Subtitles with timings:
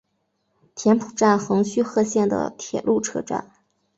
[0.73, 3.51] 田浦站横须贺线的铁路车站。